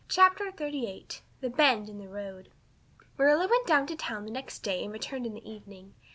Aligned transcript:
CHAPTER 0.09 0.45
XXXVIII. 0.51 1.07
The 1.41 1.51
Bend 1.51 1.87
in 1.87 1.99
the 1.99 2.09
road 2.09 2.49
MARILLA 3.19 3.47
went 3.47 3.87
to 3.87 3.95
town 3.95 4.25
the 4.25 4.31
next 4.31 4.63
day 4.63 4.83
and 4.83 4.91
returned 4.91 5.27
in 5.27 5.35
the 5.35 5.47
evening. 5.47 5.93